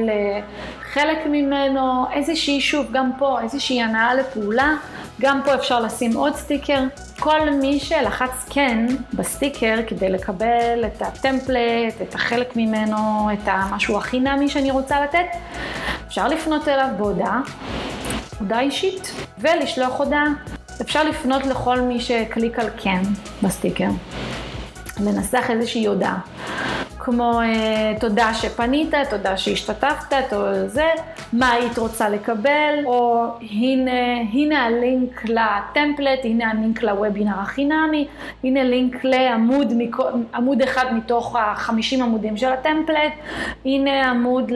חלק 0.82 1.18
ממנו, 1.26 2.06
איזושהי, 2.14 2.62
שוב, 2.62 2.86
גם 2.92 3.12
פה, 3.18 3.42
איזושהי 3.42 3.82
הנאה 3.82 4.14
לפעולה, 4.14 4.76
גם 5.22 5.42
פה 5.46 5.56
אפשר 5.56 5.80
לשים 5.80 6.16
עוד 6.16 6.36
סטיקר. 6.36 6.84
כל 7.20 7.50
מי 7.50 7.80
שלחץ 7.80 8.46
כן 8.50 8.86
בסטיקר 9.14 9.76
כדי 9.88 10.10
לקבל 10.10 10.86
את 10.86 11.02
ה 11.02 11.12
template, 11.12 12.02
את 12.02 12.16
החלק 12.16 12.56
ממנו, 12.56 13.30
את 13.34 13.40
המשהו 13.46 13.98
החינמי 13.98 14.50
שאני 14.50 14.72
רוצה 14.72 15.02
לתת, 15.02 15.26
אפשר 16.08 16.28
לפנות 16.28 16.68
אליו 16.68 16.88
בהודעה, 16.98 17.42
הודעה 18.40 18.60
אישית, 18.60 19.12
ולשלוח 19.40 20.00
הודעה. 20.00 20.26
אפשר 20.82 21.04
לפנות 21.04 21.46
לכל 21.46 21.82
מי 21.82 22.00
שהקליק 22.00 22.60
על 22.60 22.70
כן 22.78 23.02
בסטיקר, 23.44 23.90
לנסח 25.00 25.46
איזושהי 25.50 25.86
הודעה. 25.86 26.20
כמו 27.08 27.42
אה, 27.42 27.94
תודה 28.00 28.34
שפנית, 28.34 28.94
תודה 29.10 29.38
שהשתתפת, 29.38 30.34
או 30.34 30.68
זה, 30.68 30.86
מה 31.34 31.52
היית 31.52 31.78
רוצה 31.78 32.10
לקבל, 32.10 32.86
או 32.86 33.26
הנה, 33.52 34.22
הנה 34.34 34.66
הלינק 34.66 35.24
לטמפלט, 35.26 36.20
הנה 36.24 36.52
הלינק 36.52 36.84
לוובינר 36.84 37.40
החינמי, 37.40 38.08
הנה 38.44 38.64
לינק 38.64 39.04
לעמוד 39.04 39.74
עמוד 40.34 40.62
אחד 40.62 40.94
מתוך 40.94 41.36
החמישים 41.40 42.04
עמודים 42.04 42.38
של 42.38 42.52
הטמפלט, 42.52 43.14
הנה 43.66 44.10
עמוד 44.10 44.52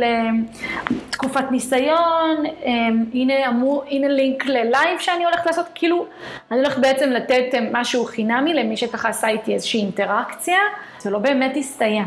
לתקופת 1.22 1.52
ניסיון, 1.52 2.46
אה, 2.66 2.72
הנה, 3.14 3.48
עמוד, 3.48 3.84
הנה 3.90 4.08
לינק 4.08 4.46
ללייב 4.46 5.00
שאני 5.00 5.26
הולכת 5.26 5.46
לעשות, 5.46 5.66
כאילו 5.76 6.06
אני 6.52 6.60
הולכת 6.60 6.78
בעצם 6.78 7.10
לתת 7.10 7.46
משהו 7.72 8.06
חינמי 8.06 8.54
למי 8.54 8.78
שככה 8.78 9.10
עשה 9.10 9.28
איתי 9.28 9.54
איזושהי 9.54 9.80
אינטראקציה. 9.80 10.58
זה 11.00 11.10
לא 11.10 11.20
באמת 11.20 11.58
הסתיים. 11.58 12.06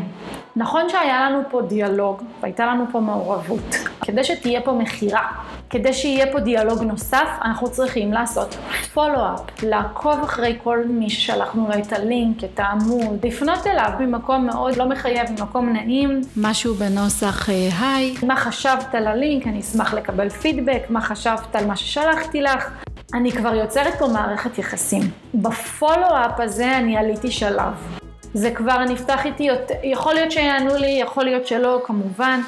נכון 0.55 0.89
שהיה 0.89 1.29
לנו 1.29 1.41
פה 1.49 1.61
דיאלוג 1.61 2.23
והייתה 2.41 2.65
לנו 2.65 2.85
פה 2.91 2.99
מעורבות. 2.99 3.75
כדי 4.01 4.23
שתהיה 4.23 4.61
פה 4.61 4.71
מכירה, 4.71 5.27
כדי 5.69 5.93
שיהיה 5.93 6.31
פה 6.31 6.39
דיאלוג 6.39 6.83
נוסף, 6.83 7.27
אנחנו 7.41 7.71
צריכים 7.71 8.13
לעשות 8.13 8.55
פולו-אפ, 8.93 9.63
לעקוב 9.63 10.23
אחרי 10.23 10.59
כל 10.63 10.83
מי 10.87 11.09
ששלחנו 11.09 11.67
לו 11.67 11.73
את 11.73 11.93
הלינק, 11.93 12.43
את 12.43 12.59
העמוד, 12.59 13.25
לפנות 13.25 13.67
אליו 13.67 13.89
ממקום 13.99 14.45
מאוד 14.45 14.77
לא 14.77 14.85
מחייב, 14.89 15.31
ממקום 15.31 15.69
נעים. 15.69 16.21
משהו 16.37 16.73
בנוסח 16.73 17.49
אה, 17.49 17.69
היי. 17.79 18.15
מה 18.27 18.35
חשבת 18.35 18.95
על 18.95 19.07
הלינק? 19.07 19.47
אני 19.47 19.59
אשמח 19.59 19.93
לקבל 19.93 20.29
פידבק, 20.29 20.81
מה 20.89 21.01
חשבת 21.01 21.55
על 21.55 21.65
מה 21.65 21.75
ששלחתי 21.75 22.41
לך. 22.41 22.69
אני 23.13 23.31
כבר 23.31 23.55
יוצרת 23.55 23.93
פה 23.99 24.07
מערכת 24.07 24.57
יחסים. 24.57 25.01
בפולו-אפ 25.33 26.39
הזה 26.39 26.77
אני 26.77 26.97
עליתי 26.97 27.31
שלב. 27.31 28.04
זה 28.35 28.51
כבר 28.51 28.83
נפתח 28.83 29.25
איתי, 29.25 29.47
יכול 29.83 30.13
להיות 30.13 30.31
שיענו 30.31 30.75
לי, 30.75 30.99
יכול 31.01 31.23
להיות 31.23 31.47
שלא, 31.47 31.81
כמובן, 31.85 32.39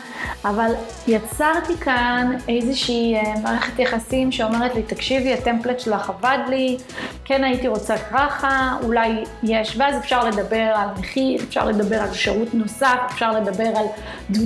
אבל 0.45 0.71
יצרתי 1.07 1.77
כאן 1.77 2.37
איזושהי 2.49 3.15
אה, 3.15 3.33
מערכת 3.43 3.79
יחסים 3.79 4.31
שאומרת 4.31 4.75
לי, 4.75 4.83
תקשיבי, 4.83 5.33
הטמפלט 5.33 5.79
שלך 5.79 6.09
עבד 6.09 6.37
לי, 6.49 6.77
כן 7.25 7.43
הייתי 7.43 7.67
רוצה 7.67 7.97
ככה, 7.97 8.77
אולי 8.83 9.23
יש, 9.43 9.77
ואז 9.77 9.97
אפשר 9.97 10.27
לדבר 10.29 10.71
על 10.75 10.87
מחיר, 10.99 11.41
אפשר 11.47 11.65
לדבר 11.65 12.01
על 12.01 12.13
שירות 12.13 12.53
נוסף, 12.53 12.97
אפשר 13.05 13.31
לדבר 13.31 13.71
על 13.75 13.85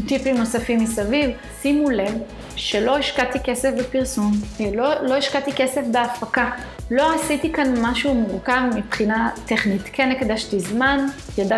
טיפים 0.08 0.38
נוספים 0.38 0.80
מסביב. 0.80 1.30
שימו 1.62 1.90
לב 1.90 2.14
שלא 2.56 2.98
השקעתי 2.98 3.40
כסף 3.44 3.70
בפרסום, 3.80 4.32
לא, 4.74 5.02
לא 5.02 5.16
השקעתי 5.16 5.52
כסף 5.52 5.82
בהפקה. 5.92 6.50
לא 6.92 7.16
עשיתי 7.16 7.54
כאן 7.54 7.74
משהו 7.82 8.14
מורכב 8.14 8.62
מבחינה 8.76 9.30
טכנית. 9.46 9.82
כן 9.94 10.12
הקדשתי 10.12 10.60
זמן, 10.60 11.06
ידע, 11.38 11.58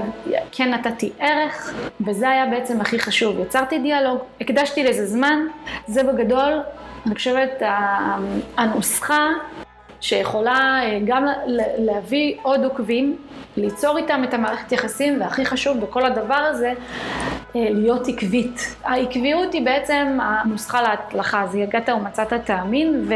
כן 0.51 0.73
נתתי 0.73 1.11
ערך, 1.19 1.73
וזה 2.01 2.29
היה 2.29 2.45
בעצם 2.45 2.81
הכי 2.81 2.99
חשוב. 2.99 3.39
יצרתי 3.39 3.79
דיאלוג, 3.79 4.19
הקדשתי 4.41 4.83
לזה 4.83 5.05
זמן, 5.05 5.39
זה 5.87 6.03
בגדול, 6.03 6.59
אני 7.05 7.15
חושבת, 7.15 7.61
הנוסחה 8.57 9.29
שיכולה 10.01 10.81
אה, 10.83 10.99
גם 11.05 11.25
להביא 11.77 12.35
עוד 12.41 12.63
עוקבים, 12.63 13.17
ליצור 13.57 13.97
איתם 13.97 14.23
את 14.23 14.33
המערכת 14.33 14.71
יחסים, 14.71 15.21
והכי 15.21 15.45
חשוב 15.45 15.79
בכל 15.79 16.05
הדבר 16.05 16.33
הזה, 16.33 16.73
להיות 17.55 18.07
עקבית. 18.07 18.75
העקביות 18.83 19.53
היא 19.53 19.65
בעצם 19.65 20.17
הנוסחה 20.21 20.81
להצלחה, 20.81 21.43
אז 21.43 21.55
הגעת 21.55 21.89
ומצאת 21.89 22.33
תאמין, 22.33 23.07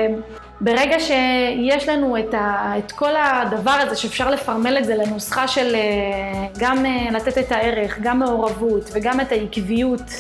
וברגע 0.62 1.00
שיש 1.00 1.90
לנו 1.90 2.18
את, 2.18 2.34
ה, 2.34 2.74
את 2.78 2.92
כל 2.92 3.16
הדבר 3.16 3.72
הזה, 3.72 3.96
שאפשר 3.96 4.32
לפרמל 4.32 4.78
את 4.78 4.86
זה 4.86 4.96
לנוסחה 4.96 5.48
של 5.48 5.76
אה, 5.76 6.48
גם 6.60 6.86
אה, 6.86 7.12
לתת 7.12 7.38
את 7.38 7.52
הערך, 7.52 8.00
גם 8.02 8.20
מעורבות 8.20 8.90
וגם 8.94 9.22
את 9.22 9.32
העקביות, 9.32 10.12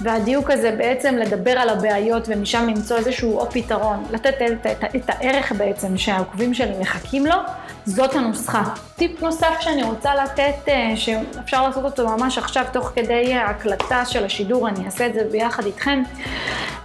והדיוק 0.00 0.50
הזה 0.50 0.74
בעצם 0.78 1.16
לדבר 1.16 1.50
על 1.50 1.68
הבעיות 1.68 2.24
ומשם 2.28 2.66
למצוא 2.68 2.96
איזשהו 2.96 3.38
או 3.38 3.50
פתרון, 3.50 4.04
לתת 4.10 4.34
את, 4.42 4.66
את, 4.66 4.96
את 4.96 5.10
הערך 5.10 5.52
בעצם 5.52 5.96
שהעוקבים 5.96 6.54
שלי 6.54 6.72
מחכים 6.80 7.26
לו, 7.26 7.36
זאת 7.86 8.16
הנוסחה. 8.16 8.62
טיפ 8.96 9.22
נוסף 9.22 9.60
שאני 9.60 9.82
רוצה 9.82 10.14
לתת, 10.14 10.72
שאפשר 10.96 11.66
לעשות 11.66 11.84
אותו 11.84 12.08
ממש 12.08 12.38
עכשיו 12.38 12.64
תוך 12.72 12.92
כדי 12.94 13.34
ההקלטה 13.34 14.04
של 14.04 14.24
השידור, 14.24 14.68
אני 14.68 14.86
אעשה 14.86 15.06
את 15.06 15.14
זה 15.14 15.20
ביחד 15.32 15.66
איתכם. 15.66 16.02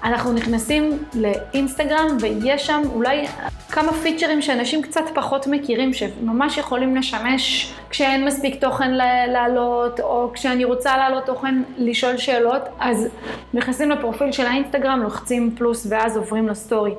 אנחנו 0.07 0.33
נכנסים 0.33 1.03
לאינסטגרם 1.13 2.17
ויש 2.21 2.67
שם 2.67 2.81
אולי 2.93 3.25
כמה 3.71 3.93
פיצ'רים 3.93 4.41
שאנשים 4.41 4.81
קצת 4.81 5.03
פחות 5.15 5.47
מכירים, 5.47 5.93
שממש 5.93 6.57
יכולים 6.57 6.95
לשמש 6.95 7.73
כשאין 7.89 8.25
מספיק 8.25 8.61
תוכן 8.61 8.91
לעלות, 9.27 9.99
או 9.99 10.29
כשאני 10.33 10.65
רוצה 10.65 10.97
לעלות 10.97 11.25
תוכן 11.25 11.55
לשאול 11.77 12.17
שאלות, 12.17 12.61
אז 12.79 13.07
נכנסים 13.53 13.91
לפרופיל 13.91 14.31
של 14.31 14.45
האינסטגרם, 14.45 14.99
לוחצים 15.03 15.55
פלוס 15.57 15.87
ואז 15.89 16.17
עוברים 16.17 16.47
לסטורי. 16.47 16.91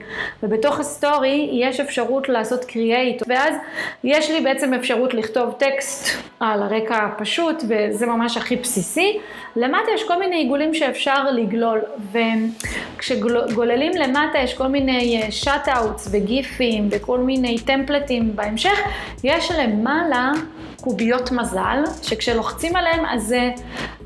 ובתוך 0.43 0.81
הסטורי 0.81 1.51
יש 1.53 1.81
אפשרות 1.81 2.29
לעשות 2.29 2.65
create, 2.65 3.23
ואז 3.29 3.55
יש 4.05 4.31
לי 4.31 4.41
בעצם 4.41 4.75
אפשרות 4.75 5.15
לכתוב 5.15 5.55
טקסט 5.59 6.09
על 6.41 6.63
הרקע 6.63 6.97
הפשוט, 6.97 7.63
וזה 7.69 8.07
ממש 8.07 8.37
הכי 8.37 8.57
בסיסי. 8.57 9.19
למטה 9.57 9.91
יש 9.95 10.05
כל 10.09 10.19
מיני 10.19 10.37
עיגולים 10.37 10.75
שאפשר 10.75 11.31
לגלול, 11.31 11.81
וכשגוללים 12.99 13.93
למטה 13.97 14.39
יש 14.39 14.55
כל 14.55 14.69
מיני 14.69 15.27
שאט-אוטס 15.31 16.07
אה, 16.07 16.13
וגיפים 16.21 16.89
וכל 16.91 17.19
מיני 17.19 17.59
טמפלטים 17.59 18.37
בהמשך, 18.37 18.79
יש 19.25 19.51
למעלה 19.51 20.33
קוביות 20.81 21.33
מזל, 21.33 21.85
שכשלוחצים 22.03 22.77
עליהם 22.77 23.05
אז 23.07 23.23
זה, 23.23 23.51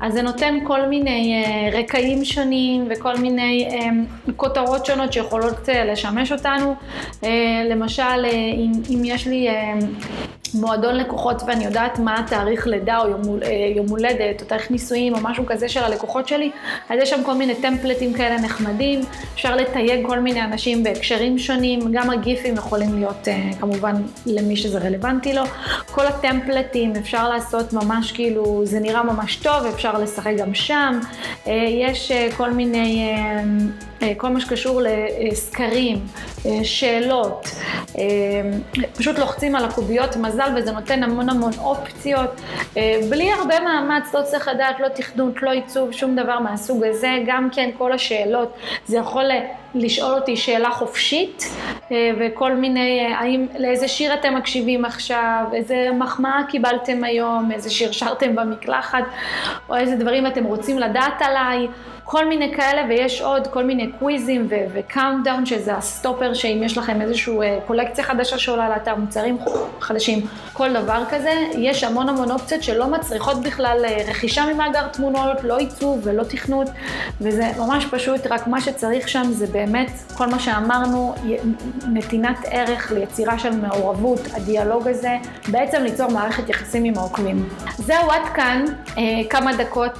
אז 0.01 0.13
זה 0.13 0.21
נותן 0.21 0.57
כל 0.63 0.85
מיני 0.85 1.45
uh, 1.45 1.75
רקעים 1.75 2.25
שונים 2.25 2.87
וכל 2.89 3.17
מיני 3.17 3.69
um, 3.69 4.31
כותרות 4.35 4.85
שונות 4.85 5.13
שיכולות 5.13 5.69
uh, 5.69 5.71
לשמש 5.71 6.31
אותנו. 6.31 6.75
Uh, 7.21 7.25
למשל, 7.69 8.25
אם, 8.55 8.71
אם 8.89 9.01
יש 9.05 9.27
לי... 9.27 9.49
מועדון 10.53 10.95
לקוחות 10.95 11.41
ואני 11.47 11.65
יודעת 11.65 11.99
מה 11.99 12.19
התאריך 12.19 12.67
לידה 12.67 12.97
או 12.97 13.09
יום, 13.09 13.21
אה, 13.43 13.51
יום 13.75 13.89
הולדת 13.89 14.41
או 14.41 14.47
תאריך 14.47 14.71
נישואים 14.71 15.13
או 15.13 15.19
משהו 15.21 15.45
כזה 15.45 15.69
של 15.69 15.83
הלקוחות 15.83 16.27
שלי, 16.27 16.51
אז 16.89 16.99
יש 17.01 17.09
שם 17.09 17.23
כל 17.25 17.33
מיני 17.33 17.55
טמפלטים 17.55 18.13
כאלה 18.13 18.41
נחמדים, 18.41 19.01
אפשר 19.33 19.55
לתייג 19.55 20.07
כל 20.07 20.19
מיני 20.19 20.43
אנשים 20.43 20.83
בהקשרים 20.83 21.39
שונים, 21.39 21.79
גם 21.91 22.09
הגיפים 22.09 22.53
יכולים 22.55 22.95
להיות 22.95 23.27
אה, 23.27 23.49
כמובן 23.59 23.93
למי 24.25 24.55
שזה 24.55 24.79
רלוונטי 24.79 25.33
לו, 25.33 25.43
כל 25.91 26.07
הטמפלטים 26.63 26.93
אפשר 26.95 27.29
לעשות 27.29 27.73
ממש 27.73 28.11
כאילו, 28.11 28.61
זה 28.65 28.79
נראה 28.79 29.03
ממש 29.03 29.35
טוב, 29.35 29.65
אפשר 29.73 29.97
לשחק 29.99 30.31
גם 30.37 30.53
שם, 30.53 30.99
יש 31.47 32.11
כל 32.37 32.51
מיני, 32.51 33.13
כל 34.17 34.29
מה 34.29 34.39
שקשור 34.39 34.81
לסקרים, 35.19 35.97
שאלות, 36.63 37.47
פשוט 38.97 39.19
לוחצים 39.19 39.55
על 39.55 39.65
הקוביות 39.65 40.15
מזל 40.15 40.49
וזה 40.57 40.71
נותן 40.71 41.03
המון 41.03 41.29
המון 41.29 41.51
אופציות, 41.57 42.41
אה, 42.77 42.99
בלי 43.09 43.31
הרבה 43.31 43.59
מאמץ, 43.59 44.15
לא 44.15 44.21
צריך 44.21 44.47
לדעת, 44.47 44.79
לא 44.79 44.87
תכנות, 44.87 45.43
לא 45.43 45.51
עיצוב, 45.51 45.91
שום 45.91 46.15
דבר 46.15 46.39
מהסוג 46.39 46.83
הזה, 46.83 47.17
גם 47.25 47.49
כן 47.51 47.69
כל 47.77 47.91
השאלות, 47.91 48.53
זה 48.85 48.97
יכול 48.97 49.23
לשאול 49.75 50.13
אותי 50.13 50.37
שאלה 50.37 50.71
חופשית 50.71 51.43
אה, 51.91 52.11
וכל 52.19 52.55
מיני, 52.55 52.99
אה, 52.99 53.19
האם, 53.19 53.47
לאיזה 53.59 53.87
שיר 53.87 54.13
אתם 54.13 54.35
מקשיבים 54.35 54.85
עכשיו, 54.85 55.45
איזה 55.53 55.87
מחמאה 55.99 56.41
קיבלתם 56.49 57.03
היום, 57.03 57.51
איזה 57.51 57.69
שיר 57.69 57.91
שרתם 57.91 58.35
במקלחת, 58.35 59.03
או 59.69 59.75
איזה 59.75 59.95
דברים 59.95 60.27
אתם 60.27 60.43
רוצים 60.43 60.79
לדעת 60.79 61.21
עליי. 61.21 61.67
כל 62.05 62.25
מיני 62.25 62.53
כאלה, 62.55 62.81
ויש 62.89 63.21
עוד 63.21 63.47
כל 63.47 63.63
מיני 63.63 63.91
קוויזים 63.99 64.47
ו 64.73 64.80
countdown, 64.80 65.45
שזה 65.45 65.75
הסטופר, 65.75 66.33
שאם 66.33 66.61
יש 66.65 66.77
לכם 66.77 67.01
איזושהי 67.01 67.41
אה, 67.41 67.59
קולקציה 67.67 68.03
חדשה 68.03 68.37
שעולה 68.37 68.69
לאתר, 68.69 68.95
מוצרים 68.95 69.37
חדשים, 69.79 70.25
כל 70.53 70.73
דבר 70.73 71.03
כזה, 71.09 71.31
יש 71.57 71.83
המון 71.83 72.09
המון 72.09 72.31
אופציות 72.31 72.63
שלא 72.63 72.87
מצריכות 72.87 73.43
בכלל 73.43 73.85
אה, 73.85 73.97
רכישה 74.09 74.45
ממאגר 74.53 74.87
תמונות, 74.87 75.43
לא 75.43 75.57
עיצוב 75.57 75.99
ולא 76.03 76.23
תכנות, 76.23 76.67
וזה 77.21 77.51
ממש 77.57 77.85
פשוט, 77.85 78.27
רק 78.27 78.47
מה 78.47 78.61
שצריך 78.61 79.09
שם 79.09 79.23
זה 79.31 79.47
באמת 79.47 79.91
כל 80.17 80.27
מה 80.27 80.39
שאמרנו, 80.39 81.15
נתינת 81.87 82.37
ערך 82.51 82.91
ליצירה 82.91 83.39
של 83.39 83.55
מעורבות, 83.55 84.19
הדיאלוג 84.33 84.87
הזה, 84.87 85.17
בעצם 85.47 85.83
ליצור 85.83 86.11
מערכת 86.11 86.49
יחסים 86.49 86.83
עם 86.83 86.93
העוקבים. 86.97 87.49
זהו 87.77 88.11
עד 88.11 88.29
כאן, 88.33 88.65
אה, 88.97 89.03
כמה 89.29 89.55
דקות 89.55 89.99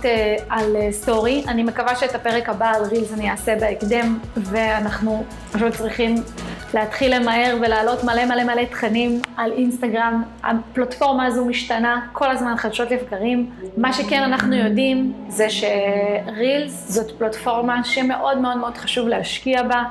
על 0.49 0.75
סטורי, 0.91 1.43
אני 1.47 1.63
מקווה 1.63 1.92
שאת 1.95 2.15
הפרק 2.15 2.49
הבא 2.49 2.71
על 2.75 2.83
רילס 2.83 3.13
אני 3.13 3.31
אעשה 3.31 3.55
בהקדם, 3.55 4.19
ואנחנו 4.37 5.23
פשוט 5.51 5.73
צריכים 5.73 6.15
להתחיל 6.73 7.15
למהר 7.15 7.57
ולהעלות 7.61 8.03
מלא 8.03 8.25
מלא 8.25 8.43
מלא 8.43 8.63
תכנים 8.63 9.21
על 9.37 9.51
אינסטגרם. 9.51 10.23
הפלטפורמה 10.43 11.25
הזו 11.25 11.45
משתנה 11.45 12.07
כל 12.11 12.31
הזמן 12.31 12.57
חדשות 12.57 12.91
לבקרים. 12.91 13.49
מה 13.77 13.93
שכן 13.93 14.23
אנחנו 14.23 14.55
יודעים 14.55 15.13
זה 15.27 15.47
שרילס 15.49 16.91
זאת 16.91 17.11
פלטפורמה 17.17 17.83
שמאוד 17.83 18.37
מאוד 18.37 18.57
מאוד 18.57 18.77
חשוב 18.77 19.07
להשקיע 19.07 19.63
בה. 19.63 19.83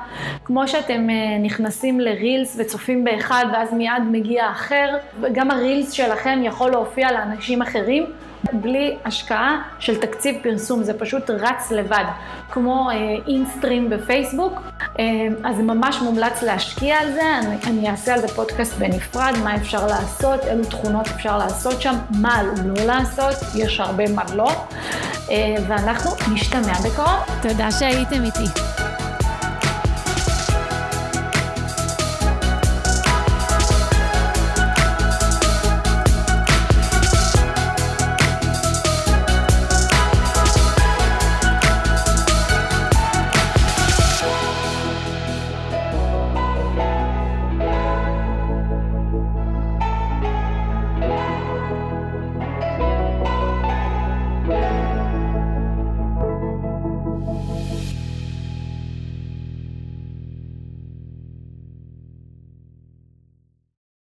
כמו 0.45 0.69
שאתם 0.69 1.11
אה, 1.11 1.39
נכנסים 1.43 2.01
לרילס 2.01 2.57
וצופים 2.61 3.05
באחד 3.05 3.45
ואז 3.53 3.73
מיד 3.73 4.03
מגיע 4.11 4.51
אחר, 4.51 4.97
גם 5.33 5.51
הרילס 5.51 5.91
שלכם 5.93 6.41
יכול 6.43 6.71
להופיע 6.71 7.13
לאנשים 7.13 7.63
אחרים. 7.63 8.07
בלי 8.53 8.97
השקעה 9.05 9.63
של 9.79 10.01
תקציב 10.01 10.37
פרסום, 10.43 10.83
זה 10.83 10.99
פשוט 10.99 11.31
רץ 11.31 11.71
לבד, 11.71 12.05
כמו 12.51 12.89
אינסטרים 13.27 13.91
בפייסבוק, 13.91 14.61
אה, 14.99 15.05
אז 15.45 15.59
ממש 15.59 16.01
מומלץ 16.03 16.43
להשקיע 16.43 16.97
על 16.97 17.13
זה, 17.13 17.39
אני, 17.39 17.57
אני 17.67 17.91
אעשה 17.91 18.15
על 18.15 18.21
זה 18.21 18.29
פודקאסט 18.29 18.75
בנפרד, 18.79 19.33
מה 19.45 19.57
אפשר 19.57 19.87
לעשות, 19.87 20.41
אילו 20.45 20.65
תכונות 20.65 21.07
אפשר 21.07 21.39
לעשות 21.39 21.83
שם, 21.83 21.95
מה 22.21 22.43
לא 22.43 22.85
לעשות, 22.85 23.35
יש 23.55 23.81
הרבה 23.81 24.05
מה 24.15 24.23
לא, 24.35 24.51
אה, 25.31 25.55
ואנחנו 25.69 26.11
נשתמע 26.35 26.73
בקרוב. 26.85 27.43
תודה 27.43 27.71
שהייתם 27.71 28.25
איתי. 28.25 28.82